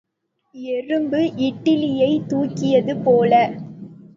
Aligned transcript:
எறும்பு 0.55 1.19
இட்டலியைத் 1.39 2.27
தூக்கியது 2.29 2.95
போல. 2.97 3.31